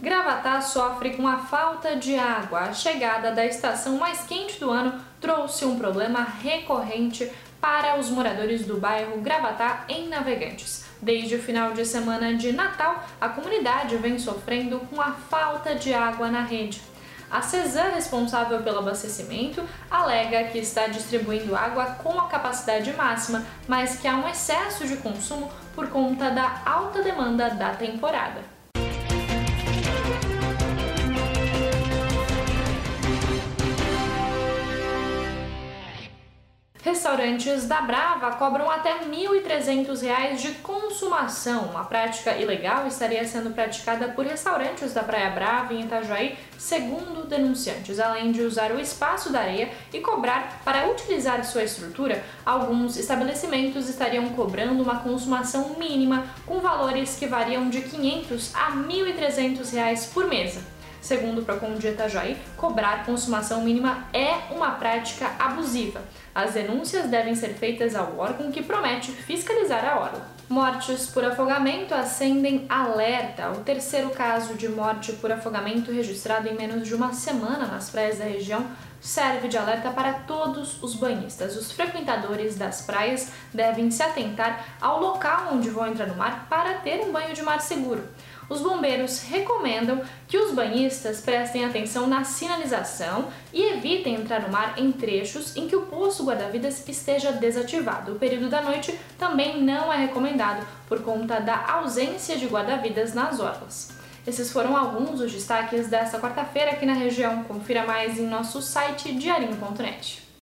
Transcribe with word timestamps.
Gravatá 0.00 0.62
sofre 0.62 1.10
com 1.10 1.28
a 1.28 1.36
falta 1.36 1.94
de 1.94 2.18
água. 2.18 2.60
A 2.60 2.72
chegada 2.72 3.32
da 3.32 3.44
estação 3.44 3.98
mais 3.98 4.22
quente 4.22 4.58
do 4.58 4.70
ano 4.70 4.98
trouxe 5.20 5.66
um 5.66 5.78
problema 5.78 6.26
recorrente 6.42 7.30
para 7.60 7.98
os 7.98 8.08
moradores 8.08 8.64
do 8.64 8.78
bairro 8.78 9.20
Gravatá 9.20 9.84
em 9.90 10.08
Navegantes. 10.08 10.86
Desde 11.02 11.34
o 11.34 11.42
final 11.42 11.74
de 11.74 11.84
semana 11.84 12.34
de 12.34 12.50
Natal, 12.50 13.04
a 13.20 13.28
comunidade 13.28 13.98
vem 13.98 14.18
sofrendo 14.18 14.80
com 14.88 14.98
a 15.02 15.12
falta 15.12 15.74
de 15.74 15.92
água 15.92 16.30
na 16.30 16.40
rede. 16.40 16.80
A 17.30 17.42
CESAM, 17.42 17.90
responsável 17.90 18.62
pelo 18.62 18.78
abastecimento, 18.78 19.62
alega 19.90 20.44
que 20.44 20.58
está 20.58 20.86
distribuindo 20.86 21.54
água 21.54 21.84
com 22.02 22.18
a 22.18 22.26
capacidade 22.26 22.90
máxima, 22.94 23.44
mas 23.68 24.00
que 24.00 24.08
há 24.08 24.16
um 24.16 24.26
excesso 24.26 24.86
de 24.86 24.96
consumo 24.96 25.52
por 25.74 25.90
conta 25.90 26.30
da 26.30 26.62
alta 26.64 27.02
demanda 27.02 27.50
da 27.50 27.74
temporada. 27.74 28.59
Restaurantes 36.90 37.68
da 37.68 37.82
Brava 37.82 38.32
cobram 38.32 38.68
até 38.68 38.94
R$ 38.94 39.04
1.300 39.06 40.34
de 40.38 40.50
consumação. 40.54 41.66
Uma 41.66 41.84
prática 41.84 42.36
ilegal 42.36 42.84
estaria 42.88 43.24
sendo 43.24 43.50
praticada 43.50 44.08
por 44.08 44.26
restaurantes 44.26 44.92
da 44.92 45.04
Praia 45.04 45.30
Brava 45.30 45.72
em 45.72 45.82
Itajaí, 45.82 46.36
segundo 46.58 47.28
denunciantes. 47.28 48.00
Além 48.00 48.32
de 48.32 48.42
usar 48.42 48.72
o 48.72 48.80
espaço 48.80 49.30
da 49.30 49.38
areia 49.38 49.70
e 49.92 50.00
cobrar 50.00 50.62
para 50.64 50.90
utilizar 50.90 51.44
sua 51.44 51.62
estrutura, 51.62 52.24
alguns 52.44 52.96
estabelecimentos 52.96 53.88
estariam 53.88 54.28
cobrando 54.30 54.82
uma 54.82 54.98
consumação 54.98 55.76
mínima 55.78 56.26
com 56.44 56.58
valores 56.58 57.14
que 57.14 57.26
variam 57.28 57.70
de 57.70 57.78
R$ 57.78 57.88
500 57.88 58.52
a 58.56 58.70
R$ 58.70 58.82
1.300 58.82 60.12
por 60.12 60.26
mesa. 60.26 60.79
Segundo 61.00 61.40
o 61.40 61.44
Procon 61.44 61.74
de 61.74 61.88
Itajaí, 61.88 62.36
cobrar 62.56 63.06
consumação 63.06 63.62
mínima 63.62 64.04
é 64.12 64.52
uma 64.54 64.72
prática 64.72 65.30
abusiva. 65.38 66.02
As 66.34 66.52
denúncias 66.52 67.08
devem 67.08 67.34
ser 67.34 67.54
feitas 67.54 67.96
ao 67.96 68.18
órgão 68.18 68.52
que 68.52 68.62
promete 68.62 69.10
fiscalizar 69.10 69.84
a 69.84 69.98
orla. 69.98 70.28
Mortes 70.48 71.06
por 71.06 71.24
afogamento 71.24 71.94
acendem 71.94 72.66
alerta. 72.68 73.50
O 73.50 73.62
terceiro 73.62 74.10
caso 74.10 74.54
de 74.54 74.68
morte 74.68 75.12
por 75.12 75.32
afogamento 75.32 75.90
registrado 75.90 76.48
em 76.48 76.54
menos 76.54 76.86
de 76.86 76.94
uma 76.94 77.12
semana 77.12 77.66
nas 77.66 77.88
praias 77.88 78.18
da 78.18 78.24
região 78.24 78.66
serve 79.00 79.48
de 79.48 79.56
alerta 79.56 79.90
para 79.90 80.12
todos 80.12 80.82
os 80.82 80.94
banhistas. 80.94 81.56
Os 81.56 81.72
frequentadores 81.72 82.56
das 82.56 82.82
praias 82.82 83.32
devem 83.54 83.90
se 83.90 84.02
atentar 84.02 84.76
ao 84.80 85.00
local 85.00 85.50
onde 85.52 85.70
vão 85.70 85.86
entrar 85.86 86.06
no 86.06 86.16
mar 86.16 86.46
para 86.50 86.74
ter 86.74 87.00
um 87.00 87.12
banho 87.12 87.32
de 87.32 87.42
mar 87.42 87.60
seguro 87.60 88.02
os 88.50 88.60
bombeiros 88.60 89.22
recomendam 89.22 90.02
que 90.26 90.36
os 90.36 90.52
banhistas 90.52 91.20
prestem 91.20 91.64
atenção 91.64 92.08
na 92.08 92.24
sinalização 92.24 93.28
e 93.52 93.62
evitem 93.62 94.16
entrar 94.16 94.42
no 94.42 94.50
mar 94.50 94.74
em 94.76 94.90
trechos 94.90 95.56
em 95.56 95.68
que 95.68 95.76
o 95.76 95.86
poço 95.86 96.24
guarda-vidas 96.24 96.86
esteja 96.88 97.30
desativado. 97.30 98.12
O 98.12 98.18
período 98.18 98.50
da 98.50 98.60
noite 98.60 98.98
também 99.16 99.62
não 99.62 99.92
é 99.92 99.96
recomendado 99.96 100.66
por 100.88 101.00
conta 101.02 101.40
da 101.40 101.64
ausência 101.74 102.36
de 102.36 102.46
guarda-vidas 102.46 103.14
nas 103.14 103.38
orlas. 103.38 103.92
Esses 104.26 104.52
foram 104.52 104.76
alguns 104.76 105.20
dos 105.20 105.32
destaques 105.32 105.88
desta 105.88 106.18
quarta-feira 106.18 106.72
aqui 106.72 106.84
na 106.84 106.92
região. 106.92 107.44
Confira 107.44 107.86
mais 107.86 108.18
em 108.18 108.26
nosso 108.26 108.60
site 108.60 109.14
diarinho.net. 109.14 110.29